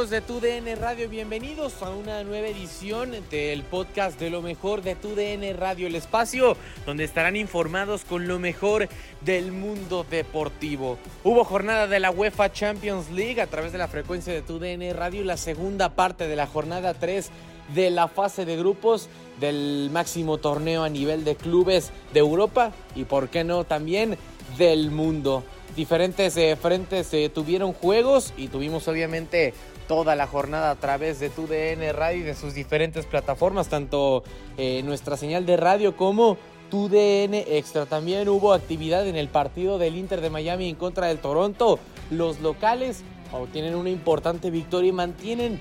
Amigos 0.00 0.10
de 0.10 0.20
TUDN 0.22 0.80
Radio? 0.80 1.10
Bienvenidos 1.10 1.82
a 1.82 1.90
una 1.90 2.24
nueva 2.24 2.48
edición 2.48 3.12
del 3.30 3.62
podcast 3.64 4.18
de 4.18 4.30
lo 4.30 4.40
mejor 4.40 4.80
de 4.80 4.94
TUDN 4.94 5.58
Radio, 5.58 5.88
el 5.88 5.94
espacio 5.94 6.56
donde 6.86 7.04
estarán 7.04 7.36
informados 7.36 8.06
con 8.06 8.26
lo 8.26 8.38
mejor 8.38 8.88
del 9.20 9.52
mundo 9.52 10.06
deportivo. 10.10 10.96
Hubo 11.22 11.44
jornada 11.44 11.86
de 11.86 12.00
la 12.00 12.10
UEFA 12.10 12.50
Champions 12.50 13.10
League 13.10 13.42
a 13.42 13.46
través 13.46 13.72
de 13.72 13.78
la 13.78 13.88
frecuencia 13.88 14.32
de 14.32 14.40
TUDN 14.40 14.96
Radio, 14.96 15.22
la 15.22 15.36
segunda 15.36 15.90
parte 15.90 16.28
de 16.28 16.36
la 16.36 16.46
jornada 16.46 16.94
3 16.94 17.30
de 17.74 17.90
la 17.90 18.08
fase 18.08 18.46
de 18.46 18.56
grupos 18.56 19.10
del 19.38 19.90
máximo 19.92 20.38
torneo 20.38 20.82
a 20.82 20.88
nivel 20.88 21.24
de 21.24 21.36
clubes 21.36 21.90
de 22.14 22.20
Europa 22.20 22.72
y 22.96 23.04
por 23.04 23.28
qué 23.28 23.44
no 23.44 23.64
también 23.64 24.16
del 24.56 24.90
mundo. 24.90 25.44
Diferentes 25.76 26.36
eh, 26.36 26.56
frentes 26.60 27.14
eh, 27.14 27.30
tuvieron 27.32 27.72
juegos 27.72 28.34
y 28.36 28.48
tuvimos 28.48 28.88
obviamente 28.88 29.54
toda 29.90 30.14
la 30.14 30.28
jornada 30.28 30.70
a 30.70 30.76
través 30.76 31.18
de 31.18 31.30
tu 31.30 31.48
DN 31.48 31.92
Radio 31.92 32.20
y 32.20 32.22
de 32.22 32.36
sus 32.36 32.54
diferentes 32.54 33.06
plataformas, 33.06 33.66
tanto 33.66 34.22
eh, 34.56 34.84
nuestra 34.84 35.16
señal 35.16 35.46
de 35.46 35.56
radio 35.56 35.96
como 35.96 36.36
tu 36.70 36.88
DN 36.88 37.44
Extra. 37.48 37.86
También 37.86 38.28
hubo 38.28 38.52
actividad 38.52 39.08
en 39.08 39.16
el 39.16 39.26
partido 39.26 39.78
del 39.78 39.96
Inter 39.96 40.20
de 40.20 40.30
Miami 40.30 40.68
en 40.68 40.76
contra 40.76 41.08
del 41.08 41.18
Toronto. 41.18 41.80
Los 42.08 42.38
locales 42.38 43.02
obtienen 43.32 43.74
una 43.74 43.90
importante 43.90 44.52
victoria 44.52 44.90
y 44.90 44.92
mantienen 44.92 45.58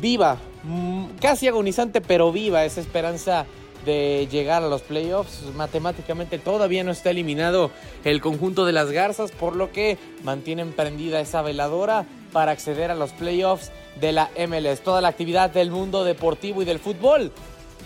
viva, 0.00 0.38
mm, 0.64 1.04
casi 1.20 1.46
agonizante, 1.46 2.00
pero 2.00 2.32
viva 2.32 2.64
esa 2.64 2.80
esperanza 2.80 3.46
de 3.84 4.28
llegar 4.30 4.62
a 4.62 4.68
los 4.68 4.82
playoffs. 4.82 5.42
Matemáticamente 5.54 6.38
todavía 6.38 6.84
no 6.84 6.92
está 6.92 7.10
eliminado 7.10 7.70
el 8.04 8.20
conjunto 8.20 8.64
de 8.64 8.72
las 8.72 8.90
Garzas, 8.90 9.32
por 9.32 9.56
lo 9.56 9.72
que 9.72 9.98
mantienen 10.22 10.72
prendida 10.72 11.20
esa 11.20 11.42
veladora 11.42 12.06
para 12.32 12.52
acceder 12.52 12.90
a 12.90 12.94
los 12.94 13.12
playoffs 13.12 13.70
de 14.00 14.12
la 14.12 14.30
MLS. 14.48 14.80
Toda 14.80 15.00
la 15.00 15.08
actividad 15.08 15.50
del 15.50 15.70
mundo 15.70 16.04
deportivo 16.04 16.62
y 16.62 16.64
del 16.64 16.78
fútbol 16.78 17.32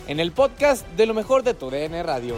en 0.07 0.21
el 0.21 0.33
podcast 0.33 0.87
de 0.97 1.07
lo 1.07 1.15
mejor 1.15 1.43
de 1.43 1.55
tu 1.55 1.71
DN 1.71 2.03
Radio. 2.03 2.37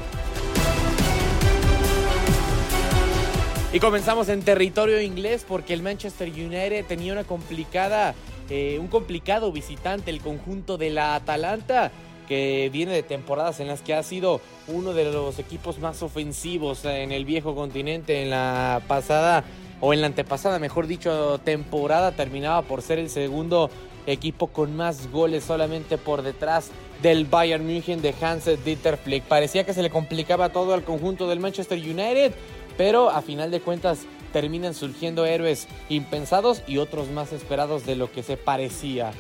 Y 3.73 3.79
comenzamos 3.79 4.29
en 4.29 4.43
territorio 4.43 5.01
inglés 5.01 5.47
porque 5.47 5.73
el 5.73 5.83
Manchester 5.83 6.29
United 6.29 6.85
tenía 6.87 7.13
una 7.13 7.23
complicada, 7.23 8.17
eh, 8.49 8.79
un 8.81 8.89
complicado 8.89 9.53
visitante, 9.53 10.11
el 10.11 10.21
conjunto 10.21 10.77
de 10.77 10.91
la 10.91 11.15
Atalanta, 11.15 11.93
que 12.31 12.71
viene 12.73 12.93
de 12.93 13.03
temporadas 13.03 13.59
en 13.59 13.67
las 13.67 13.83
que 13.83 13.93
ha 13.93 14.05
sido 14.05 14.41
uno 14.69 14.93
de 14.93 15.11
los 15.11 15.41
equipos 15.41 15.81
más 15.81 16.01
ofensivos 16.01 16.85
en 16.85 17.11
el 17.11 17.25
viejo 17.25 17.57
continente. 17.57 18.23
En 18.23 18.31
la 18.31 18.83
pasada, 18.87 19.43
o 19.81 19.93
en 19.93 20.01
la 20.01 20.07
antepasada, 20.07 20.61
mejor 20.61 20.87
dicho, 20.87 21.41
temporada, 21.43 22.13
terminaba 22.13 22.63
por 22.63 22.83
ser 22.83 23.01
el 23.01 23.11
segundo 23.11 23.69
equipo 24.07 24.47
con 24.47 24.77
más 24.77 25.11
goles 25.11 25.43
solamente 25.43 25.99
por 25.99 26.23
detrás 26.23 26.71
del 27.03 27.25
Bayern 27.25 27.67
München 27.67 28.01
de 28.01 28.15
Hans 28.23 28.49
Dieter 28.65 28.97
Flick. 28.97 29.25
Parecía 29.25 29.67
que 29.67 29.75
se 29.75 29.83
le 29.83 29.91
complicaba 29.91 30.51
todo 30.51 30.73
al 30.75 30.85
conjunto 30.85 31.27
del 31.27 31.41
Manchester 31.41 31.79
United, 31.79 32.33
pero 32.77 33.11
a 33.11 33.23
final 33.23 33.51
de 33.51 33.59
cuentas 33.59 34.07
terminan 34.33 34.75
surgiendo 34.75 35.27
héroes 35.27 35.67
impensados 35.89 36.63
y 36.69 36.79
otros 36.79 37.11
más 37.11 37.33
esperados 37.33 37.87
de 37.87 37.97
lo 37.97 38.13
que 38.13 38.23
se 38.23 38.37
parecía. 38.37 39.11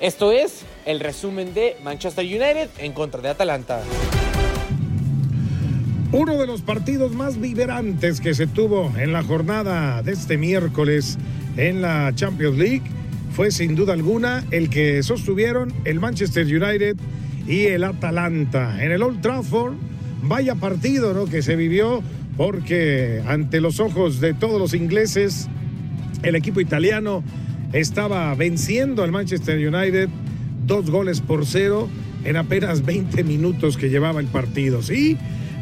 Esto 0.00 0.32
es 0.32 0.62
el 0.86 0.98
resumen 0.98 1.52
de 1.52 1.76
Manchester 1.84 2.24
United 2.24 2.70
en 2.78 2.92
contra 2.92 3.20
de 3.20 3.28
Atalanta. 3.28 3.82
Uno 6.10 6.38
de 6.38 6.46
los 6.46 6.62
partidos 6.62 7.12
más 7.12 7.38
viverantes 7.38 8.18
que 8.22 8.32
se 8.32 8.46
tuvo 8.46 8.90
en 8.96 9.12
la 9.12 9.22
jornada 9.22 10.02
de 10.02 10.12
este 10.12 10.38
miércoles 10.38 11.18
en 11.58 11.82
la 11.82 12.14
Champions 12.14 12.56
League 12.56 12.82
fue 13.32 13.50
sin 13.50 13.76
duda 13.76 13.92
alguna 13.92 14.42
el 14.50 14.70
que 14.70 15.02
sostuvieron 15.02 15.70
el 15.84 16.00
Manchester 16.00 16.46
United 16.46 16.96
y 17.46 17.66
el 17.66 17.84
Atalanta 17.84 18.82
en 18.82 18.92
el 18.92 19.02
Old 19.02 19.20
Trafford. 19.20 19.74
Vaya 20.22 20.54
partido 20.54 21.12
¿no? 21.12 21.26
que 21.26 21.42
se 21.42 21.56
vivió 21.56 22.02
porque 22.38 23.22
ante 23.26 23.60
los 23.60 23.80
ojos 23.80 24.18
de 24.18 24.32
todos 24.32 24.58
los 24.58 24.72
ingleses 24.72 25.46
el 26.22 26.36
equipo 26.36 26.62
italiano 26.62 27.22
estaba 27.72 28.34
venciendo 28.34 29.02
al 29.02 29.12
Manchester 29.12 29.56
United 29.56 30.08
dos 30.66 30.90
goles 30.90 31.20
por 31.20 31.46
cero 31.46 31.88
en 32.24 32.36
apenas 32.36 32.84
20 32.84 33.24
minutos 33.24 33.76
que 33.76 33.88
llevaba 33.88 34.20
el 34.20 34.26
partido. 34.26 34.82
Sí, 34.82 35.16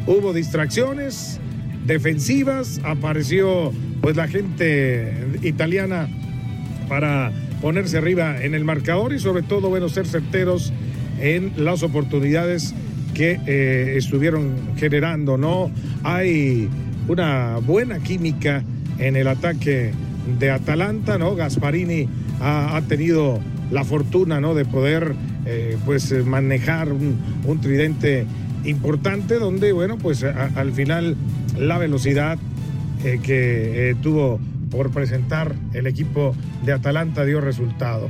hubo 0.07 0.33
distracciones 0.33 1.39
defensivas, 1.85 2.79
apareció 2.83 3.71
pues 4.01 4.15
la 4.15 4.27
gente 4.27 5.13
italiana 5.41 6.07
para 6.87 7.31
ponerse 7.61 7.97
arriba 7.97 8.43
en 8.43 8.53
el 8.53 8.63
marcador 8.63 9.13
y 9.13 9.19
sobre 9.19 9.43
todo 9.43 9.69
bueno 9.69 9.89
ser 9.89 10.05
certeros 10.05 10.73
en 11.19 11.51
las 11.57 11.83
oportunidades 11.83 12.73
que 13.13 13.39
eh, 13.45 13.95
estuvieron 13.97 14.55
generando, 14.77 15.37
¿no? 15.37 15.71
Hay 16.03 16.69
una 17.07 17.57
buena 17.57 17.99
química 17.99 18.63
en 18.97 19.15
el 19.15 19.27
ataque 19.27 19.91
de 20.39 20.51
Atalanta, 20.51 21.17
¿no? 21.17 21.35
Gasparini 21.35 22.07
ha, 22.41 22.81
tenido 22.87 23.39
la 23.71 23.83
fortuna, 23.83 24.39
¿no? 24.39 24.53
De 24.53 24.65
poder, 24.65 25.15
eh, 25.45 25.77
pues, 25.85 26.11
manejar 26.25 26.91
un, 26.91 27.59
tridente 27.61 28.25
importante 28.65 29.39
donde, 29.39 29.71
bueno, 29.71 29.97
pues 29.97 30.23
al 30.23 30.71
final 30.73 31.15
la 31.57 31.77
velocidad 31.77 32.37
eh, 33.03 33.19
que 33.23 33.91
eh, 33.91 33.95
tuvo 34.01 34.39
por 34.69 34.91
presentar 34.91 35.55
el 35.73 35.87
equipo 35.87 36.35
de 36.63 36.73
Atalanta 36.73 37.25
dio 37.25 37.41
resultado. 37.41 38.09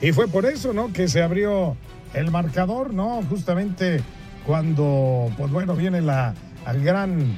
Y 0.00 0.12
fue 0.12 0.28
por 0.28 0.46
eso, 0.46 0.72
¿no? 0.72 0.92
Que 0.92 1.08
se 1.08 1.22
abrió 1.22 1.76
el 2.14 2.30
marcador, 2.30 2.94
¿no? 2.94 3.22
Justamente 3.28 4.00
cuando, 4.46 5.30
pues 5.36 5.50
bueno, 5.50 5.74
viene 5.74 6.00
la, 6.00 6.34
la 6.64 6.72
gran 6.74 7.36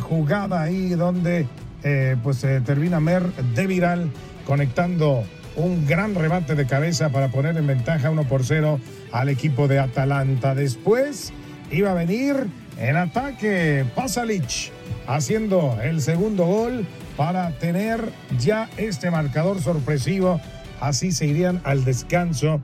jugada 0.00 0.62
ahí 0.62 0.90
donde 0.90 1.46
eh, 1.82 2.16
pues 2.22 2.42
eh, 2.44 2.60
termina 2.64 3.00
Mer 3.00 3.22
de 3.54 3.66
Viral 3.66 4.10
conectando 4.46 5.24
un 5.56 5.86
gran 5.86 6.14
rebate 6.14 6.54
de 6.54 6.66
cabeza 6.66 7.10
para 7.10 7.28
poner 7.28 7.56
en 7.56 7.66
ventaja 7.66 8.10
1 8.10 8.24
por 8.24 8.44
0 8.44 8.80
al 9.12 9.28
equipo 9.28 9.68
de 9.68 9.78
Atalanta. 9.78 10.54
Después 10.54 11.32
iba 11.70 11.90
a 11.90 11.94
venir 11.94 12.46
en 12.78 12.96
ataque 12.96 13.84
Pasalic 13.94 14.72
haciendo 15.06 15.78
el 15.82 16.00
segundo 16.00 16.46
gol 16.46 16.86
para 17.16 17.50
tener 17.58 18.12
ya 18.38 18.68
este 18.76 19.10
marcador 19.10 19.60
sorpresivo. 19.60 20.40
Así 20.80 21.10
se 21.10 21.26
irían 21.26 21.60
al 21.64 21.84
descanso 21.84 22.60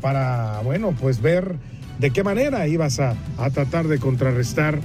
para, 0.00 0.60
bueno, 0.64 0.94
pues 0.98 1.20
ver 1.20 1.56
de 1.98 2.10
qué 2.10 2.24
manera 2.24 2.66
ibas 2.66 3.00
a, 3.00 3.14
a 3.36 3.50
tratar 3.50 3.88
de 3.88 3.98
contrarrestar 3.98 4.78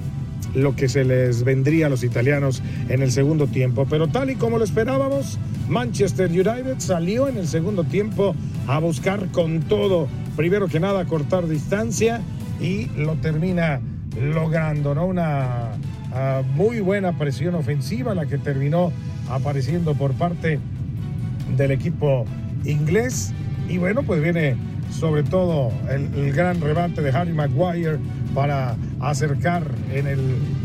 lo 0.54 0.76
que 0.76 0.88
se 0.88 1.04
les 1.04 1.44
vendría 1.44 1.88
a 1.88 1.90
los 1.90 2.04
italianos 2.04 2.62
en 2.90 3.02
el 3.02 3.12
segundo 3.12 3.48
tiempo. 3.48 3.88
Pero 3.90 4.08
tal 4.08 4.30
y 4.30 4.36
como 4.36 4.58
lo 4.58 4.64
esperábamos, 4.64 5.40
Manchester 5.68 6.30
United 6.30 6.76
salió 6.78 7.28
en 7.28 7.38
el 7.38 7.48
segundo 7.48 7.84
tiempo 7.84 8.36
a 8.68 8.80
buscar 8.80 9.28
con 9.30 9.62
todo, 9.62 10.08
primero 10.36 10.68
que 10.68 10.80
nada, 10.80 11.06
cortar 11.06 11.48
distancia 11.48 12.22
y 12.62 12.88
lo 12.98 13.16
termina 13.16 13.82
logrando, 14.22 14.94
¿no? 14.94 15.08
Una 15.08 15.72
uh, 16.12 16.44
muy 16.56 16.80
buena 16.80 17.18
presión 17.18 17.56
ofensiva, 17.56 18.14
la 18.14 18.26
que 18.26 18.38
terminó 18.38 18.92
apareciendo 19.30 19.96
por 19.96 20.14
parte 20.14 20.60
del 21.58 21.72
equipo 21.72 22.26
inglés. 22.66 23.34
Y 23.68 23.78
bueno, 23.78 24.04
pues 24.04 24.22
viene 24.22 24.56
sobre 24.92 25.24
todo 25.24 25.72
el, 25.90 26.14
el 26.16 26.34
gran 26.34 26.62
rebate 26.62 27.02
de 27.02 27.10
Harry 27.10 27.34
Maguire 27.34 27.98
para 28.34 28.76
acercar 29.00 29.64
en 29.94 30.08
el 30.08 30.20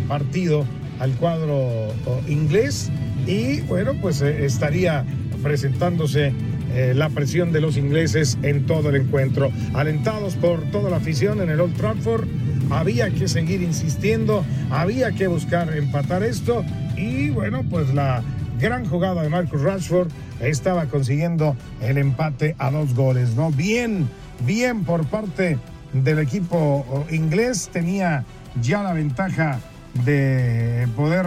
partido 0.08 0.64
al 1.00 1.12
cuadro 1.12 1.92
inglés 2.28 2.90
y 3.26 3.60
bueno, 3.62 3.92
pues 4.00 4.22
eh, 4.22 4.44
estaría 4.44 5.04
presentándose 5.42 6.32
eh, 6.74 6.92
la 6.94 7.08
presión 7.10 7.52
de 7.52 7.60
los 7.60 7.76
ingleses 7.76 8.38
en 8.42 8.66
todo 8.66 8.90
el 8.90 8.96
encuentro. 8.96 9.50
Alentados 9.74 10.34
por 10.34 10.62
toda 10.70 10.90
la 10.90 10.96
afición 10.96 11.40
en 11.40 11.50
el 11.50 11.60
Old 11.60 11.76
Trafford, 11.76 12.26
había 12.70 13.10
que 13.10 13.28
seguir 13.28 13.62
insistiendo, 13.62 14.44
había 14.70 15.12
que 15.12 15.26
buscar 15.26 15.76
empatar 15.76 16.22
esto 16.22 16.64
y 16.96 17.30
bueno, 17.30 17.64
pues 17.68 17.92
la 17.94 18.22
gran 18.60 18.84
jugada 18.86 19.22
de 19.22 19.28
Marcus 19.28 19.62
Rashford 19.62 20.08
estaba 20.40 20.86
consiguiendo 20.86 21.56
el 21.80 21.98
empate 21.98 22.54
a 22.58 22.70
dos 22.70 22.94
goles, 22.94 23.34
¿no? 23.34 23.50
Bien, 23.50 24.08
bien 24.44 24.84
por 24.84 25.06
parte 25.06 25.58
del 25.92 26.18
equipo 26.18 27.06
inglés, 27.10 27.70
tenía 27.72 28.24
ya 28.60 28.82
la 28.82 28.92
ventaja 28.92 29.60
de 30.04 30.88
poder 30.96 31.26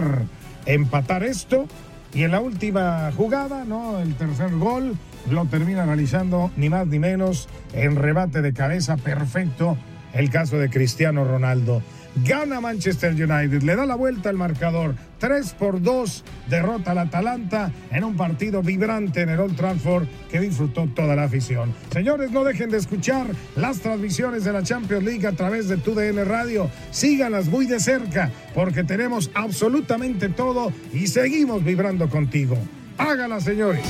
empatar 0.66 1.24
esto. 1.24 1.66
Y 2.14 2.24
en 2.24 2.32
la 2.32 2.40
última 2.40 3.10
jugada, 3.16 3.64
¿no? 3.64 3.98
El 3.98 4.14
tercer 4.14 4.50
gol 4.50 4.96
lo 5.30 5.46
termina 5.46 5.82
analizando 5.82 6.50
ni 6.56 6.68
más 6.68 6.86
ni 6.86 6.98
menos 6.98 7.48
en 7.72 7.96
rebate 7.96 8.42
de 8.42 8.52
cabeza 8.52 8.96
perfecto 8.96 9.78
el 10.12 10.28
caso 10.30 10.58
de 10.58 10.68
Cristiano 10.68 11.24
Ronaldo. 11.24 11.82
Gana 12.16 12.60
Manchester 12.60 13.12
United, 13.12 13.62
le 13.62 13.76
da 13.76 13.86
la 13.86 13.94
vuelta 13.94 14.28
al 14.28 14.36
marcador. 14.36 14.94
3 15.18 15.54
por 15.54 15.80
2, 15.80 16.24
derrota 16.50 16.90
al 16.90 16.98
Atalanta 16.98 17.72
en 17.90 18.04
un 18.04 18.16
partido 18.16 18.62
vibrante 18.62 19.22
en 19.22 19.30
el 19.30 19.40
Old 19.40 19.56
Trafford 19.56 20.06
que 20.30 20.40
disfrutó 20.40 20.88
toda 20.94 21.14
la 21.14 21.24
afición. 21.24 21.72
Señores, 21.92 22.32
no 22.32 22.44
dejen 22.44 22.70
de 22.70 22.78
escuchar 22.78 23.26
las 23.56 23.80
transmisiones 23.80 24.44
de 24.44 24.52
la 24.52 24.62
Champions 24.62 25.04
League 25.04 25.26
a 25.26 25.32
través 25.32 25.68
de 25.68 25.76
TUDN 25.76 26.24
Radio. 26.26 26.68
Síganlas 26.90 27.46
muy 27.46 27.66
de 27.66 27.80
cerca 27.80 28.30
porque 28.54 28.84
tenemos 28.84 29.30
absolutamente 29.34 30.28
todo 30.28 30.72
y 30.92 31.06
seguimos 31.06 31.64
vibrando 31.64 32.08
contigo. 32.08 32.58
Hágala, 32.98 33.40
señores. 33.40 33.82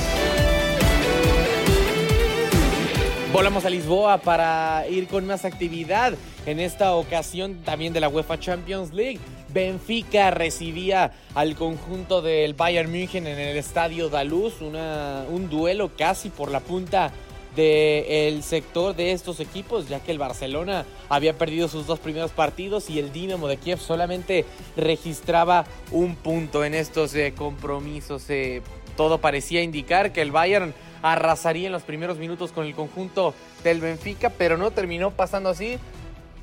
Volamos 3.33 3.65
a 3.65 3.71
Lisboa 3.71 4.19
para 4.19 4.85
ir 4.87 5.07
con 5.07 5.25
más 5.25 5.43
actividad. 5.43 6.13
En 6.45 6.59
esta 6.59 6.93
ocasión 6.93 7.63
también 7.65 7.91
de 7.91 7.99
la 7.99 8.07
UEFA 8.07 8.39
Champions 8.39 8.93
League. 8.93 9.17
Benfica 9.51 10.29
recibía 10.29 11.11
al 11.33 11.55
conjunto 11.55 12.21
del 12.21 12.53
Bayern 12.53 12.91
München 12.91 13.25
en 13.25 13.39
el 13.39 13.57
estadio 13.57 14.09
Daluz, 14.09 14.61
una, 14.61 15.25
un 15.31 15.49
duelo 15.49 15.97
casi 15.97 16.29
por 16.29 16.51
la 16.51 16.59
punta 16.59 17.11
del 17.55 18.43
sector 18.43 18.95
de 18.95 19.13
estos 19.13 19.39
equipos, 19.39 19.89
ya 19.89 19.99
que 19.99 20.11
el 20.11 20.19
Barcelona 20.19 20.85
había 21.09 21.35
perdido 21.35 21.67
sus 21.67 21.87
dos 21.87 21.97
primeros 21.97 22.29
partidos 22.29 22.91
y 22.91 22.99
el 22.99 23.11
Dinamo 23.11 23.47
de 23.47 23.57
Kiev 23.57 23.79
solamente 23.79 24.45
registraba 24.77 25.65
un 25.91 26.15
punto 26.15 26.63
en 26.63 26.75
estos 26.75 27.15
eh, 27.15 27.33
compromisos. 27.35 28.29
Eh, 28.29 28.61
todo 28.95 29.17
parecía 29.17 29.63
indicar 29.63 30.13
que 30.13 30.21
el 30.21 30.31
Bayern 30.31 30.75
arrasaría 31.03 31.67
en 31.67 31.73
los 31.73 31.83
primeros 31.83 32.17
minutos 32.17 32.51
con 32.51 32.65
el 32.65 32.73
conjunto 32.73 33.35
del 33.63 33.79
Benfica, 33.79 34.31
pero 34.31 34.57
no 34.57 34.71
terminó 34.71 35.11
pasando 35.11 35.49
así. 35.49 35.77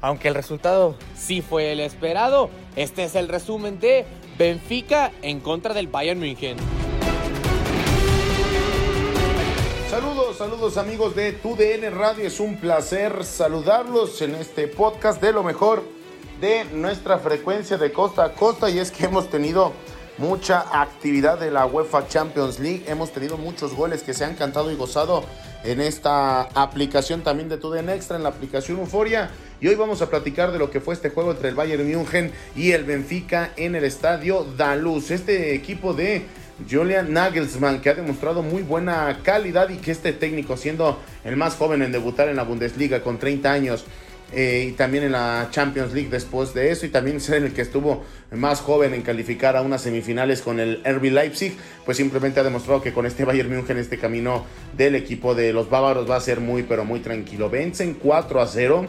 Aunque 0.02 0.28
el 0.28 0.34
resultado 0.34 0.94
sí 1.16 1.42
fue 1.42 1.72
el 1.72 1.80
esperado, 1.80 2.48
este 2.76 3.04
es 3.04 3.14
el 3.16 3.28
resumen 3.28 3.80
de 3.80 4.06
Benfica 4.38 5.10
en 5.20 5.40
contra 5.40 5.74
del 5.74 5.88
Bayern 5.88 6.20
München. 6.20 6.56
Saludos, 9.90 10.36
saludos 10.36 10.76
amigos 10.76 11.16
de 11.16 11.32
TUDN 11.32 11.92
Radio. 11.92 12.26
Es 12.26 12.38
un 12.38 12.56
placer 12.56 13.24
saludarlos 13.24 14.22
en 14.22 14.36
este 14.36 14.68
podcast 14.68 15.20
de 15.20 15.32
lo 15.32 15.42
mejor 15.42 15.82
de 16.40 16.64
nuestra 16.66 17.18
frecuencia 17.18 17.76
de 17.76 17.92
costa 17.92 18.24
a 18.24 18.32
costa. 18.32 18.70
Y 18.70 18.78
es 18.78 18.90
que 18.90 19.06
hemos 19.06 19.28
tenido 19.28 19.72
mucha 20.20 20.82
actividad 20.82 21.40
de 21.40 21.50
la 21.50 21.64
UEFA 21.66 22.06
Champions 22.06 22.60
League. 22.60 22.84
Hemos 22.86 23.10
tenido 23.10 23.38
muchos 23.38 23.74
goles 23.74 24.02
que 24.02 24.12
se 24.12 24.24
han 24.24 24.34
cantado 24.34 24.70
y 24.70 24.76
gozado 24.76 25.24
en 25.64 25.80
esta 25.80 26.42
aplicación 26.42 27.22
también 27.22 27.48
de 27.48 27.56
TUDN 27.56 27.88
Extra, 27.88 28.18
en 28.18 28.22
la 28.22 28.28
aplicación 28.28 28.78
Euforia. 28.78 29.30
Y 29.62 29.68
hoy 29.68 29.74
vamos 29.76 30.02
a 30.02 30.10
platicar 30.10 30.52
de 30.52 30.58
lo 30.58 30.70
que 30.70 30.80
fue 30.80 30.92
este 30.92 31.08
juego 31.08 31.32
entre 31.32 31.48
el 31.48 31.54
Bayern 31.54 31.90
München 31.90 32.32
y 32.54 32.72
el 32.72 32.84
Benfica 32.84 33.52
en 33.56 33.74
el 33.74 33.84
estadio 33.84 34.44
Daluz. 34.56 35.10
Este 35.10 35.54
equipo 35.54 35.94
de 35.94 36.26
Julian 36.70 37.14
Nagelsmann, 37.14 37.80
que 37.80 37.88
ha 37.88 37.94
demostrado 37.94 38.42
muy 38.42 38.62
buena 38.62 39.20
calidad 39.22 39.70
y 39.70 39.78
que 39.78 39.90
este 39.90 40.12
técnico, 40.12 40.58
siendo 40.58 40.98
el 41.24 41.36
más 41.36 41.56
joven 41.56 41.80
en 41.80 41.92
debutar 41.92 42.28
en 42.28 42.36
la 42.36 42.42
Bundesliga 42.42 43.02
con 43.02 43.18
30 43.18 43.50
años, 43.50 43.86
eh, 44.32 44.66
y 44.68 44.72
también 44.72 45.04
en 45.04 45.12
la 45.12 45.48
Champions 45.50 45.92
League 45.92 46.08
después 46.10 46.54
de 46.54 46.70
eso 46.70 46.86
y 46.86 46.90
también 46.90 47.20
ser 47.20 47.42
el 47.42 47.52
que 47.52 47.62
estuvo 47.62 48.04
más 48.30 48.60
joven 48.60 48.94
en 48.94 49.02
calificar 49.02 49.56
a 49.56 49.62
unas 49.62 49.82
semifinales 49.82 50.42
con 50.42 50.60
el 50.60 50.82
RB 50.84 51.12
Leipzig, 51.12 51.56
pues 51.84 51.96
simplemente 51.96 52.40
ha 52.40 52.44
demostrado 52.44 52.82
que 52.82 52.92
con 52.92 53.06
este 53.06 53.24
Bayern 53.24 53.50
München 53.50 53.78
este 53.78 53.98
camino 53.98 54.44
del 54.76 54.94
equipo 54.94 55.34
de 55.34 55.52
los 55.52 55.68
bávaros 55.68 56.08
va 56.08 56.16
a 56.16 56.20
ser 56.20 56.40
muy 56.40 56.62
pero 56.62 56.84
muy 56.84 57.00
tranquilo. 57.00 57.50
Vencen 57.50 57.94
4 57.94 58.40
a 58.40 58.46
0 58.46 58.86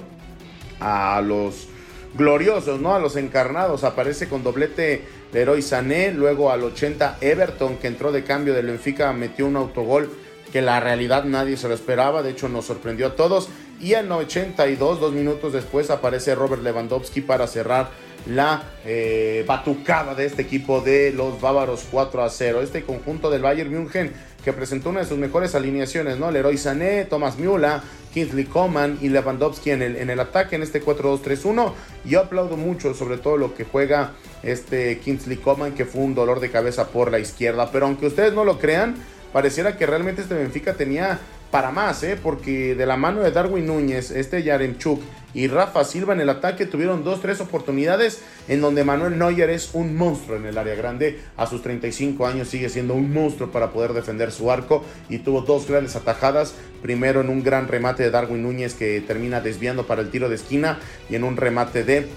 a 0.80 1.22
los 1.22 1.68
gloriosos, 2.14 2.80
¿no? 2.80 2.94
A 2.94 3.00
los 3.00 3.16
encarnados. 3.16 3.84
Aparece 3.84 4.28
con 4.28 4.44
doblete 4.44 5.04
Leroy 5.34 5.62
Sané, 5.62 6.12
luego 6.12 6.52
al 6.52 6.64
80 6.64 7.18
Everton 7.22 7.78
que 7.78 7.88
entró 7.88 8.12
de 8.12 8.24
cambio 8.24 8.54
del 8.54 8.68
Benfica 8.68 9.12
metió 9.14 9.46
un 9.48 9.56
autogol 9.56 10.12
que 10.52 10.62
la 10.62 10.80
realidad 10.82 11.24
nadie 11.24 11.56
se 11.56 11.70
lo 11.70 11.74
esperaba, 11.74 12.22
de 12.22 12.32
hecho 12.32 12.50
nos 12.50 12.66
sorprendió 12.66 13.08
a 13.08 13.16
todos. 13.16 13.50
Y 13.82 13.96
en 13.96 14.12
82, 14.12 15.00
dos 15.00 15.12
minutos 15.12 15.54
después, 15.54 15.90
aparece 15.90 16.36
Robert 16.36 16.62
Lewandowski 16.62 17.22
para 17.22 17.48
cerrar 17.48 17.90
la 18.28 18.64
eh, 18.86 19.44
batucada 19.48 20.14
de 20.14 20.28
este 20.28 20.44
equipo 20.44 20.82
de 20.82 21.12
los 21.12 21.42
bávaros 21.42 21.88
4 21.90 22.24
a 22.24 22.30
0. 22.30 22.62
Este 22.62 22.84
conjunto 22.84 23.32
del 23.32 23.42
Bayern 23.42 23.72
München 23.72 24.14
que 24.44 24.54
presentó 24.54 24.90
una 24.90 25.02
de 25.02 25.08
sus 25.08 25.18
mejores 25.18 25.56
alineaciones, 25.56 26.18
¿no? 26.18 26.30
Leroy 26.30 26.58
Sané, 26.58 27.06
Thomas 27.06 27.38
Müller, 27.38 27.80
Kingsley 28.14 28.46
Coman 28.46 29.00
y 29.02 29.10
Lewandowski 29.10 29.72
en 29.72 29.82
el, 29.82 29.96
en 29.96 30.10
el 30.12 30.20
ataque 30.20 30.56
en 30.56 30.64
este 30.64 30.84
4-2-3-1. 30.84 31.74
Yo 32.06 32.20
aplaudo 32.20 32.58
mucho 32.58 32.94
sobre 32.94 33.18
todo 33.18 33.38
lo 33.38 33.56
que 33.56 33.64
juega 33.64 34.14
este 34.44 35.00
Kingsley 35.00 35.38
Coman, 35.38 35.74
que 35.74 35.86
fue 35.86 36.02
un 36.02 36.14
dolor 36.14 36.40
de 36.40 36.52
cabeza 36.52 36.90
por 36.90 37.12
la 37.12 37.18
izquierda. 37.18 37.72
Pero 37.72 37.88
aunque 37.88 38.08
ustedes 38.08 38.34
no 38.34 38.44
lo 38.44 38.60
crean, 38.60 38.96
pareciera 39.34 39.78
que 39.78 39.86
realmente 39.86 40.22
este 40.22 40.36
Benfica 40.36 40.74
tenía 40.74 41.20
para 41.52 41.72
más, 41.72 42.02
¿eh? 42.04 42.18
porque 42.22 42.76
de 42.76 42.86
la 42.86 42.96
mano 42.96 43.22
de 43.22 43.32
Darwin 43.32 43.68
Núñez, 43.68 44.10
este 44.12 44.42
Yaremchuk 44.42 45.02
y 45.34 45.48
Rafa 45.48 45.84
Silva 45.84 46.14
en 46.14 46.22
el 46.22 46.30
ataque 46.30 46.66
tuvieron 46.66 47.04
dos, 47.04 47.22
tres 47.22 47.42
oportunidades 47.42 48.22
en 48.48 48.62
donde 48.62 48.84
Manuel 48.84 49.18
Neuer 49.18 49.50
es 49.50 49.72
un 49.74 49.96
monstruo 49.96 50.38
en 50.38 50.46
el 50.46 50.58
área 50.58 50.76
grande. 50.76 51.20
A 51.38 51.48
sus 51.48 51.62
35 51.62 52.26
años 52.26 52.48
sigue 52.48 52.70
siendo 52.70 52.94
un 52.94 53.14
monstruo 53.14 53.52
para 53.52 53.72
poder 53.72 53.94
defender 53.94 54.32
su 54.32 54.52
arco 54.52 54.84
y 55.10 55.20
tuvo 55.20 55.42
dos 55.42 55.68
grandes 55.68 55.96
atajadas. 55.96 56.54
Primero 56.82 57.22
en 57.22 57.30
un 57.30 57.44
gran 57.44 57.68
remate 57.68 58.04
de 58.04 58.12
Darwin 58.12 58.44
Núñez 58.44 58.74
que 58.74 59.02
termina 59.02 59.42
desviando 59.42 59.86
para 59.86 60.02
el 60.02 60.10
tiro 60.10 60.30
de 60.30 60.36
esquina 60.36 60.80
y 61.10 61.16
en 61.16 61.24
un 61.24 61.38
remate 61.38 61.84
de 61.84 62.08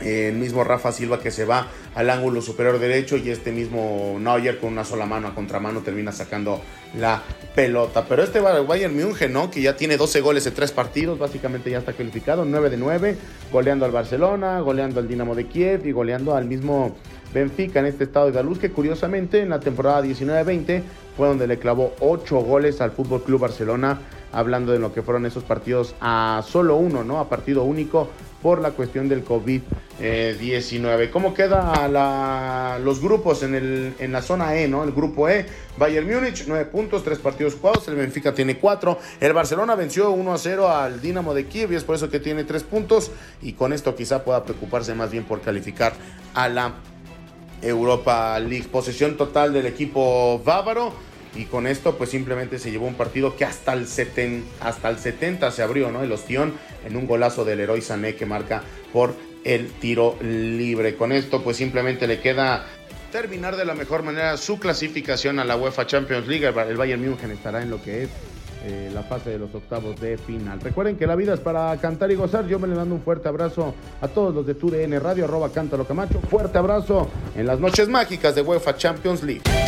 el 0.00 0.34
mismo 0.34 0.64
Rafa 0.64 0.92
Silva 0.92 1.20
que 1.20 1.30
se 1.30 1.44
va 1.44 1.68
al 1.94 2.10
ángulo 2.10 2.40
superior 2.42 2.78
derecho 2.78 3.16
y 3.16 3.30
este 3.30 3.52
mismo 3.52 4.16
Neuer 4.20 4.58
con 4.58 4.72
una 4.72 4.84
sola 4.84 5.06
mano 5.06 5.28
a 5.28 5.34
contramano 5.34 5.80
termina 5.80 6.12
sacando 6.12 6.60
la 6.96 7.22
pelota. 7.54 8.04
Pero 8.08 8.22
este 8.22 8.40
Bayern 8.40 8.96
München, 8.96 9.32
¿no? 9.32 9.50
Que 9.50 9.62
ya 9.62 9.76
tiene 9.76 9.96
12 9.96 10.20
goles 10.20 10.46
en 10.46 10.54
3 10.54 10.72
partidos, 10.72 11.18
básicamente 11.18 11.70
ya 11.70 11.78
está 11.78 11.92
calificado, 11.92 12.44
9 12.44 12.70
de 12.70 12.76
9, 12.76 13.18
goleando 13.52 13.84
al 13.84 13.92
Barcelona, 13.92 14.60
goleando 14.60 15.00
al 15.00 15.08
Dinamo 15.08 15.34
de 15.34 15.46
Kiev 15.46 15.86
y 15.86 15.92
goleando 15.92 16.34
al 16.34 16.44
mismo 16.44 16.94
Benfica 17.32 17.80
en 17.80 17.86
este 17.86 18.04
estado 18.04 18.30
de 18.30 18.42
luz 18.42 18.58
que 18.58 18.70
curiosamente 18.70 19.40
en 19.42 19.50
la 19.50 19.60
temporada 19.60 20.02
19-20 20.02 20.82
fue 21.16 21.28
donde 21.28 21.46
le 21.46 21.58
clavó 21.58 21.94
8 22.00 22.36
goles 22.38 22.80
al 22.80 22.92
Fútbol 22.92 23.22
Club 23.22 23.40
Barcelona, 23.40 24.00
hablando 24.32 24.72
de 24.72 24.78
lo 24.78 24.94
que 24.94 25.02
fueron 25.02 25.26
esos 25.26 25.42
partidos 25.42 25.94
a 26.00 26.42
solo 26.46 26.76
uno, 26.76 27.04
¿no? 27.04 27.18
A 27.18 27.28
partido 27.28 27.64
único 27.64 28.08
por 28.42 28.60
la 28.60 28.70
cuestión 28.70 29.08
del 29.08 29.24
COVID-19. 29.24 31.10
¿Cómo 31.10 31.34
quedan 31.34 31.92
los 32.84 33.00
grupos 33.00 33.42
en 33.42 34.12
la 34.12 34.22
zona 34.22 34.54
E, 34.56 34.68
¿no? 34.68 34.84
El 34.84 34.92
grupo 34.92 35.28
E, 35.28 35.46
Bayern 35.76 36.06
Múnich, 36.06 36.44
9 36.46 36.66
puntos, 36.66 37.02
3 37.02 37.18
partidos 37.18 37.54
jugados, 37.54 37.88
el 37.88 37.96
Benfica 37.96 38.32
tiene 38.34 38.58
4, 38.58 38.98
el 39.20 39.32
Barcelona 39.32 39.74
venció 39.74 40.10
1 40.10 40.32
a 40.32 40.38
0 40.38 40.68
al 40.68 41.00
Dinamo 41.00 41.34
de 41.34 41.46
Kiev 41.46 41.72
y 41.72 41.76
es 41.76 41.84
por 41.84 41.96
eso 41.96 42.08
que 42.10 42.20
tiene 42.20 42.44
3 42.44 42.62
puntos 42.62 43.10
y 43.42 43.54
con 43.54 43.72
esto 43.72 43.96
quizá 43.96 44.22
pueda 44.24 44.44
preocuparse 44.44 44.94
más 44.94 45.10
bien 45.10 45.24
por 45.24 45.40
calificar 45.40 45.94
a 46.34 46.48
la 46.48 46.74
Europa 47.60 48.38
League. 48.38 48.68
Posesión 48.70 49.16
total 49.16 49.52
del 49.52 49.66
equipo 49.66 50.40
bávaro 50.44 50.92
y 51.38 51.44
con 51.44 51.68
esto 51.68 51.96
pues 51.96 52.10
simplemente 52.10 52.58
se 52.58 52.72
llevó 52.72 52.86
un 52.88 52.94
partido 52.94 53.36
que 53.36 53.44
hasta 53.44 53.72
el, 53.72 53.86
hasta 54.60 54.88
el 54.90 54.98
70 54.98 55.50
se 55.52 55.62
abrió, 55.62 55.92
¿no? 55.92 56.02
El 56.02 56.10
ostión 56.10 56.52
en 56.84 56.96
un 56.96 57.06
golazo 57.06 57.44
del 57.44 57.60
héroe 57.60 57.80
Sané 57.80 58.16
que 58.16 58.26
marca 58.26 58.64
por 58.92 59.14
el 59.44 59.70
tiro 59.70 60.16
libre. 60.20 60.96
Con 60.96 61.12
esto 61.12 61.44
pues 61.44 61.56
simplemente 61.56 62.08
le 62.08 62.20
queda 62.20 62.66
terminar 63.12 63.56
de 63.56 63.64
la 63.64 63.74
mejor 63.74 64.02
manera 64.02 64.36
su 64.36 64.58
clasificación 64.58 65.38
a 65.38 65.44
la 65.44 65.56
UEFA 65.56 65.86
Champions 65.86 66.26
League. 66.26 66.44
El 66.44 66.76
Bayern 66.76 67.00
München 67.00 67.30
estará 67.30 67.62
en 67.62 67.70
lo 67.70 67.80
que 67.80 68.02
es 68.02 68.10
eh, 68.64 68.90
la 68.92 69.04
fase 69.04 69.30
de 69.30 69.38
los 69.38 69.54
octavos 69.54 70.00
de 70.00 70.18
final. 70.18 70.60
Recuerden 70.60 70.96
que 70.96 71.06
la 71.06 71.14
vida 71.14 71.34
es 71.34 71.40
para 71.40 71.76
cantar 71.76 72.10
y 72.10 72.16
gozar. 72.16 72.48
Yo 72.48 72.58
me 72.58 72.66
le 72.66 72.74
mando 72.74 72.96
un 72.96 73.02
fuerte 73.02 73.28
abrazo 73.28 73.76
a 74.00 74.08
todos 74.08 74.34
los 74.34 74.44
de 74.44 74.54
TUDN 74.54 75.00
Radio, 75.00 75.26
arroba 75.26 75.50
Cántalo 75.52 75.86
Camacho. 75.86 76.20
Fuerte 76.28 76.58
abrazo 76.58 77.08
en 77.36 77.46
las 77.46 77.60
noches 77.60 77.88
mágicas 77.88 78.34
de 78.34 78.42
UEFA 78.42 78.76
Champions 78.76 79.22
League. 79.22 79.67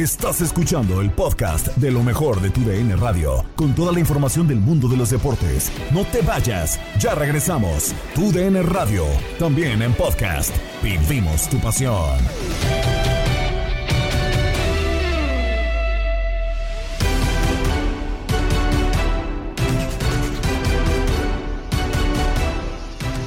Estás 0.00 0.40
escuchando 0.40 1.02
el 1.02 1.10
podcast 1.10 1.66
de 1.76 1.90
lo 1.90 2.02
mejor 2.02 2.40
de 2.40 2.48
tu 2.48 2.62
DN 2.62 2.96
Radio, 2.96 3.44
con 3.54 3.74
toda 3.74 3.92
la 3.92 4.00
información 4.00 4.48
del 4.48 4.56
mundo 4.56 4.88
de 4.88 4.96
los 4.96 5.10
deportes. 5.10 5.70
No 5.90 6.06
te 6.06 6.22
vayas, 6.22 6.80
ya 6.98 7.14
regresamos. 7.14 7.94
Tu 8.14 8.32
DN 8.32 8.62
Radio, 8.62 9.04
también 9.38 9.82
en 9.82 9.92
podcast. 9.92 10.56
Vivimos 10.82 11.50
tu 11.50 11.60
pasión. 11.60 12.16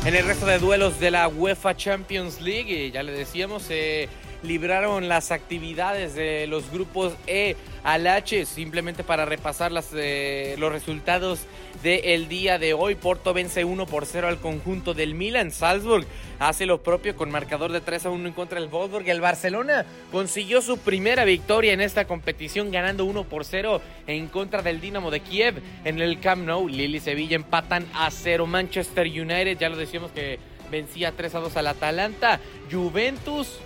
En 0.06 0.16
el 0.16 0.26
resto 0.26 0.48
de 0.48 0.58
duelos 0.58 1.00
de 1.00 1.12
la 1.12 1.28
UEFA 1.28 1.78
Champions 1.78 2.42
League, 2.42 2.90
ya 2.92 3.04
le 3.04 3.12
decíamos, 3.12 3.68
eh, 3.70 4.10
libraron 4.44 5.08
las 5.08 5.32
actividades 5.32 6.16
de 6.16 6.48
los 6.48 6.72
grupos 6.72 7.14
E 7.28 7.56
al 7.84 8.08
H, 8.08 8.46
simplemente 8.46 9.04
para 9.04 9.26
repasar 9.26 9.72
las, 9.72 9.90
eh, 9.94 10.56
los 10.58 10.72
resultados 10.72 11.42
del 11.82 12.28
día 12.30 12.60
de 12.60 12.74
hoy. 12.74 12.96
Porto 12.96 13.34
vence 13.34 13.66
1 13.66 13.86
por 13.86 14.06
0 14.06 14.28
al 14.28 14.40
conjunto 14.40 14.94
del 14.94 15.16
Milan. 15.16 15.52
Salzburg 15.52 16.06
hace 16.40 16.66
lo 16.66 16.82
propio 16.82 17.16
con 17.16 17.32
marcador 17.32 17.72
de 17.72 17.82
3 17.82 18.06
a 18.06 18.10
1 18.10 18.28
en 18.28 18.34
contra 18.34 18.60
del 18.60 18.70
Wolfsburg. 18.70 19.08
El 19.10 19.22
Barcelona 19.22 19.86
consiguió 20.12 20.62
su 20.62 20.78
primera 20.78 21.26
victoria 21.26 21.74
en 21.74 21.82
esta 21.82 22.06
competición 22.06 22.72
ganando 22.72 23.06
1 23.06 23.24
por 23.26 23.46
0 23.46 23.82
en 24.08 24.28
contra 24.28 24.62
del 24.62 24.80
Dinamo 24.80 25.12
de 25.12 25.20
Kiev 25.20 25.62
en 25.84 26.02
el 26.02 26.20
Camp 26.20 26.46
Nou. 26.46 26.68
Lille 26.68 26.98
y 26.98 27.02
Sevilla 27.02 27.36
empatan 27.36 27.86
a 27.94 28.10
0. 28.12 28.46
Manchester 28.46 29.08
United, 29.08 29.58
ya 29.58 29.70
lo 29.70 29.76
decíamos 29.76 30.12
que 30.12 30.40
vencía 30.72 31.12
3 31.12 31.36
a 31.36 31.40
2 31.40 31.58
al 31.58 31.68
Atalanta. 31.68 32.40
Juventus 32.72 33.60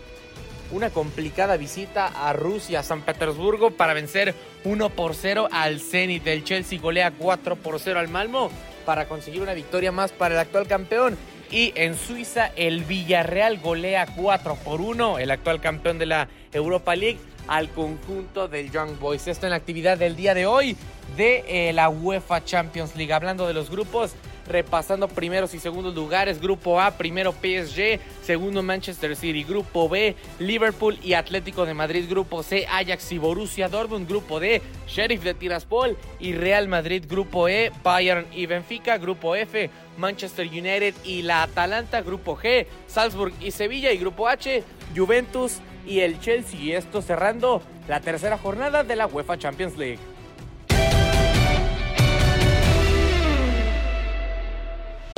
una 0.71 0.89
complicada 0.89 1.57
visita 1.57 2.07
a 2.07 2.33
Rusia, 2.33 2.83
San 2.83 3.01
Petersburgo, 3.01 3.71
para 3.71 3.93
vencer 3.93 4.35
1 4.63 4.89
por 4.89 5.15
0 5.15 5.47
al 5.51 5.79
Zenit. 5.79 6.25
El 6.27 6.43
Chelsea 6.43 6.79
golea 6.79 7.11
4 7.11 7.55
por 7.55 7.79
0 7.79 7.99
al 7.99 8.07
Malmo 8.07 8.49
para 8.85 9.07
conseguir 9.07 9.41
una 9.41 9.53
victoria 9.53 9.91
más 9.91 10.11
para 10.11 10.35
el 10.35 10.39
actual 10.39 10.67
campeón. 10.67 11.17
Y 11.49 11.71
en 11.75 11.97
Suiza, 11.97 12.51
el 12.55 12.83
Villarreal 12.83 13.59
golea 13.59 14.05
4 14.15 14.55
por 14.63 14.81
1, 14.81 15.19
el 15.19 15.31
actual 15.31 15.61
campeón 15.61 15.97
de 15.97 16.05
la 16.05 16.27
Europa 16.51 16.95
League, 16.95 17.19
al 17.47 17.69
conjunto 17.69 18.47
del 18.47 18.71
Young 18.71 18.99
Boys. 18.99 19.27
Esto 19.27 19.45
en 19.45 19.51
la 19.51 19.55
actividad 19.55 19.97
del 19.97 20.15
día 20.15 20.33
de 20.33 20.45
hoy 20.45 20.75
de 21.15 21.43
eh, 21.47 21.73
la 21.73 21.89
UEFA 21.89 22.43
Champions 22.43 22.95
League. 22.95 23.13
Hablando 23.13 23.47
de 23.47 23.53
los 23.53 23.69
grupos, 23.69 24.13
repasando 24.47 25.07
primeros 25.07 25.53
y 25.53 25.59
segundos 25.59 25.93
lugares. 25.95 26.41
Grupo 26.41 26.79
A, 26.79 26.91
primero 26.91 27.31
PSG, 27.31 27.99
segundo 28.23 28.63
Manchester 28.63 29.15
City. 29.15 29.43
Grupo 29.43 29.89
B, 29.89 30.15
Liverpool 30.39 30.97
y 31.03 31.13
Atlético 31.13 31.65
de 31.65 31.73
Madrid. 31.73 32.05
Grupo 32.09 32.43
C, 32.43 32.65
Ajax 32.67 33.11
y 33.11 33.17
Borussia 33.17 33.69
Dortmund. 33.69 34.07
Grupo 34.07 34.39
D, 34.39 34.61
Sheriff 34.87 35.23
de 35.23 35.33
Tiraspol 35.33 35.97
y 36.19 36.33
Real 36.33 36.67
Madrid. 36.67 37.05
Grupo 37.07 37.47
E, 37.47 37.71
Bayern 37.83 38.25
y 38.33 38.45
Benfica. 38.45 38.97
Grupo 38.97 39.35
F, 39.35 39.69
Manchester 39.97 40.47
United 40.47 40.93
y 41.03 41.21
la 41.21 41.43
Atalanta. 41.43 42.01
Grupo 42.01 42.37
G, 42.37 42.67
Salzburg 42.87 43.33
y 43.41 43.51
Sevilla. 43.51 43.91
Y 43.91 43.97
Grupo 43.97 44.27
H, 44.27 44.63
Juventus 44.95 45.59
y 45.85 45.99
el 45.99 46.19
Chelsea. 46.19 46.59
Y 46.59 46.71
esto 46.73 47.01
cerrando 47.01 47.61
la 47.87 48.01
tercera 48.01 48.37
jornada 48.37 48.83
de 48.83 48.95
la 48.95 49.07
UEFA 49.07 49.37
Champions 49.37 49.77
League. 49.77 49.99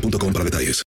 para 0.00 0.44
detalles. 0.44 0.82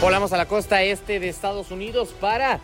Volamos 0.00 0.32
a 0.32 0.36
la 0.36 0.46
costa 0.46 0.82
este 0.82 1.20
de 1.20 1.28
Estados 1.28 1.70
Unidos 1.70 2.14
para 2.20 2.60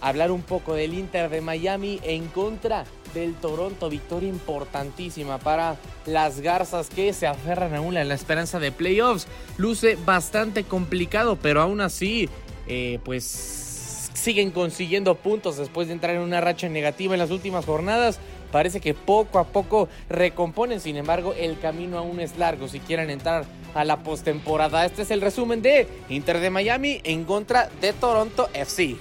hablar 0.00 0.30
un 0.30 0.42
poco 0.42 0.74
del 0.74 0.94
Inter 0.94 1.28
de 1.28 1.40
Miami 1.40 2.00
en 2.04 2.28
contra 2.28 2.84
del 3.12 3.34
Toronto. 3.34 3.90
Victoria 3.90 4.28
importantísima 4.28 5.38
para 5.38 5.76
las 6.06 6.40
Garzas 6.40 6.88
que 6.88 7.12
se 7.12 7.26
aferran 7.26 7.74
aún 7.74 7.96
a 7.96 8.04
la 8.04 8.14
esperanza 8.14 8.60
de 8.60 8.72
playoffs. 8.72 9.26
Luce 9.58 9.98
bastante 10.06 10.64
complicado, 10.64 11.36
pero 11.36 11.60
aún 11.60 11.80
así, 11.80 12.28
eh, 12.68 13.00
pues 13.04 14.10
siguen 14.14 14.50
consiguiendo 14.50 15.16
puntos 15.16 15.56
después 15.56 15.88
de 15.88 15.94
entrar 15.94 16.14
en 16.14 16.22
una 16.22 16.40
racha 16.40 16.68
negativa 16.68 17.14
en 17.14 17.20
las 17.20 17.30
últimas 17.30 17.64
jornadas. 17.64 18.20
Parece 18.50 18.80
que 18.80 18.94
poco 18.94 19.38
a 19.38 19.44
poco 19.44 19.88
recomponen, 20.08 20.80
sin 20.80 20.96
embargo, 20.96 21.34
el 21.38 21.58
camino 21.58 21.98
aún 21.98 22.20
es 22.20 22.36
largo 22.38 22.68
si 22.68 22.80
quieren 22.80 23.10
entrar 23.10 23.44
a 23.74 23.84
la 23.84 24.02
postemporada. 24.02 24.84
Este 24.84 25.02
es 25.02 25.10
el 25.10 25.20
resumen 25.20 25.62
de 25.62 25.86
Inter 26.08 26.40
de 26.40 26.50
Miami 26.50 27.00
en 27.04 27.24
contra 27.24 27.68
de 27.80 27.92
Toronto 27.92 28.48
FC. 28.54 28.96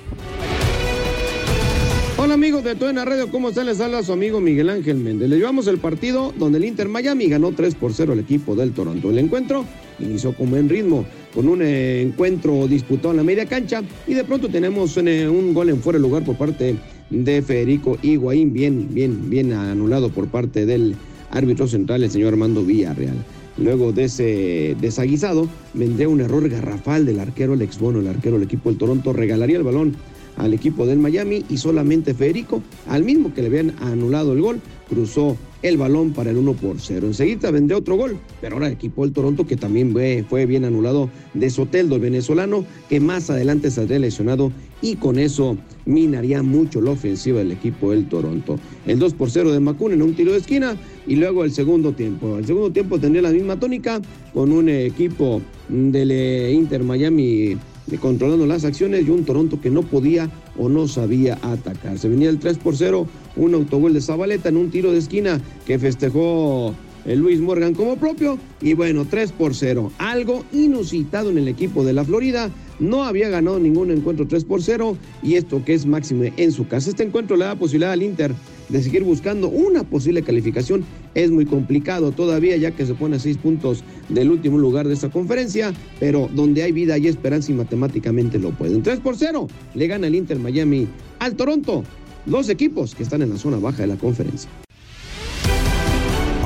Hola 2.22 2.34
amigos 2.34 2.66
de 2.66 2.76
Tuena 2.76 3.06
Radio, 3.06 3.32
¿cómo 3.32 3.48
están? 3.48 3.66
Les 3.66 3.80
habla 3.80 4.04
su 4.04 4.12
amigo 4.12 4.42
Miguel 4.42 4.70
Ángel 4.70 4.98
Méndez. 4.98 5.30
Le 5.30 5.38
llevamos 5.38 5.68
el 5.68 5.78
partido 5.78 6.34
donde 6.36 6.58
el 6.58 6.66
Inter 6.66 6.90
Miami 6.90 7.30
ganó 7.30 7.54
3 7.54 7.76
por 7.76 7.94
0 7.94 8.12
al 8.12 8.20
equipo 8.20 8.56
del 8.56 8.74
Toronto. 8.74 9.10
El 9.10 9.20
encuentro 9.20 9.64
inició 10.00 10.36
con 10.36 10.50
buen 10.50 10.68
ritmo, 10.68 11.06
con 11.34 11.48
un 11.48 11.62
eh, 11.62 12.02
encuentro 12.02 12.68
disputado 12.68 13.12
en 13.12 13.18
la 13.18 13.24
media 13.24 13.46
cancha 13.46 13.84
y 14.06 14.16
de 14.16 14.26
pronto 14.26 14.50
tenemos 14.50 14.98
eh, 14.98 15.30
un 15.30 15.54
gol 15.54 15.70
en 15.70 15.82
fuera 15.82 15.98
de 15.98 16.02
lugar 16.02 16.26
por 16.26 16.36
parte 16.36 16.76
de 17.10 17.42
Federico 17.42 17.98
Higuaín, 18.02 18.54
bien, 18.54 18.90
bien, 18.92 19.30
bien 19.30 19.54
anulado 19.54 20.10
por 20.10 20.28
parte 20.28 20.66
del 20.66 20.96
árbitro 21.32 21.68
central, 21.68 22.04
el 22.04 22.12
señor 22.12 22.34
Armando 22.34 22.64
Villarreal. 22.64 23.16
Luego 23.58 23.92
de 23.92 24.06
ese 24.06 24.76
desaguisado, 24.80 25.50
vendría 25.74 26.08
un 26.08 26.22
error 26.22 26.48
garrafal 26.48 27.06
del 27.06 27.20
arquero 27.20 27.54
Alex 27.54 27.80
Bono, 27.80 28.00
el 28.00 28.08
arquero 28.08 28.36
del 28.36 28.44
equipo 28.44 28.70
del 28.70 28.78
Toronto, 28.78 29.12
regalaría 29.12 29.58
el 29.58 29.64
balón 29.64 29.96
al 30.38 30.54
equipo 30.54 30.86
del 30.86 31.00
Miami 31.00 31.44
y 31.50 31.58
solamente 31.58 32.14
Federico, 32.14 32.62
al 32.88 33.04
mismo 33.04 33.34
que 33.34 33.42
le 33.42 33.48
habían 33.48 33.76
anulado 33.82 34.34
el 34.34 34.42
gol, 34.42 34.62
cruzó 34.88 35.36
el 35.62 35.78
balón 35.78 36.14
para 36.14 36.30
el 36.30 36.38
1 36.38 36.54
por 36.54 36.80
0. 36.80 37.08
Enseguida 37.08 37.52
vendría 37.52 37.78
otro 37.78 37.96
gol, 37.96 38.18
pero 38.42 38.56
ahora 38.56 38.68
el 38.68 38.74
equipo 38.74 39.04
del 39.04 39.14
Toronto 39.14 39.46
que 39.46 39.56
también 39.56 39.94
fue 40.28 40.46
bien 40.46 40.66
anulado 40.66 41.10
de 41.34 41.50
Soteldo, 41.50 41.96
el 41.96 42.02
venezolano, 42.02 42.66
que 42.88 43.00
más 43.00 43.30
adelante 43.30 43.72
saldría 43.72 44.00
lesionado 44.00 44.52
y 44.82 44.96
con 44.96 45.20
eso 45.20 45.58
minaría 45.86 46.42
mucho 46.44 46.82
la 46.82 46.92
ofensiva 46.92 47.40
del 47.40 47.52
equipo 47.52 47.92
del 47.92 48.08
Toronto. 48.08 48.58
El 48.86 49.00
2 49.00 49.14
por 49.14 49.30
0 49.30 49.52
de 49.52 49.60
Macun 49.60 49.92
en 49.92 50.02
un 50.02 50.14
tiro 50.14 50.32
de 50.32 50.38
esquina 50.38 50.78
y 51.06 51.16
luego 51.16 51.44
el 51.44 51.52
segundo 51.52 51.92
tiempo. 51.94 52.38
El 52.38 52.46
segundo 52.46 52.72
tiempo 52.72 53.00
tendría 53.00 53.24
la 53.24 53.32
misma 53.32 53.60
tónica 53.60 54.02
con 54.34 54.52
un 54.52 54.70
equipo 54.70 55.42
del 55.68 56.12
eh, 56.12 56.54
Inter 56.54 56.84
Miami 56.84 57.58
controlando 57.98 58.46
las 58.46 58.66
acciones 58.66 59.08
y 59.08 59.10
un 59.10 59.26
Toronto 59.26 59.60
que 59.60 59.70
no 59.70 59.84
podía 59.84 60.30
o 60.58 60.70
no 60.70 60.88
sabía 60.88 61.38
atacar. 61.42 61.98
Se 61.98 62.10
venía 62.10 62.30
el 62.30 62.40
3 62.40 62.58
por 62.60 62.76
0, 62.76 63.08
un 63.36 63.56
autogol 63.56 63.94
de 63.94 64.02
Zabaleta 64.02 64.50
en 64.50 64.58
un 64.58 64.70
tiro 64.70 64.92
de 64.92 65.00
esquina 65.00 65.42
que 65.66 65.80
festejó 65.80 66.74
el 67.06 67.12
eh, 67.12 67.16
Luis 67.16 67.40
Morgan 67.40 67.74
como 67.74 67.96
propio 67.96 68.38
y 68.62 68.74
bueno, 68.74 69.06
3 69.10 69.32
por 69.32 69.56
0. 69.56 69.92
Algo 69.98 70.44
inusitado 70.52 71.30
en 71.30 71.38
el 71.38 71.48
equipo 71.48 71.84
de 71.84 71.94
la 71.94 72.04
Florida. 72.04 72.52
No 72.80 73.04
había 73.04 73.30
ganado 73.30 73.60
ningún 73.60 73.92
encuentro 73.92 74.28
3 74.28 74.46
por 74.46 74.62
0 74.62 74.98
y 75.24 75.36
esto 75.36 75.64
que 75.66 75.74
es 75.74 75.86
máximo 75.86 76.26
en 76.36 76.52
su 76.52 76.68
casa. 76.68 76.90
Este 76.90 77.04
encuentro 77.04 77.36
le 77.36 77.46
da 77.46 77.56
posibilidad 77.56 77.92
al 77.92 78.04
Inter 78.04 78.34
de 78.70 78.82
seguir 78.82 79.04
buscando 79.04 79.50
una 79.50 79.84
posible 79.84 80.24
calificación. 80.24 80.86
Es 81.16 81.32
muy 81.32 81.46
complicado 81.46 82.12
todavía 82.12 82.56
ya 82.58 82.72
que 82.72 82.86
se 82.86 82.94
pone 82.94 83.18
a 83.18 83.20
6 83.20 83.38
puntos 83.38 83.84
del 84.08 84.32
último 84.32 84.58
lugar 84.58 84.88
de 84.88 84.94
esta 84.94 85.10
conferencia, 85.10 85.74
pero 86.00 86.30
donde 86.34 86.64
hay 86.64 86.72
vida 86.72 86.98
y 86.98 87.08
esperanza 87.08 87.52
y 87.52 87.56
matemáticamente 87.56 88.40
lo 88.40 88.52
pueden. 88.52 88.84
3 88.84 89.00
por 89.00 89.18
0 89.18 89.48
le 89.76 89.88
gana 89.88 90.08
el 90.08 90.16
Inter 90.16 90.40
Miami 90.40 90.88
al 91.20 91.36
Toronto. 91.36 91.84
Dos 92.26 92.50
equipos 92.50 92.96
que 92.96 93.04
están 93.04 93.22
en 93.22 93.30
la 93.30 93.38
zona 93.38 93.58
baja 93.58 93.82
de 93.82 93.88
la 93.88 93.96
conferencia. 93.96 94.50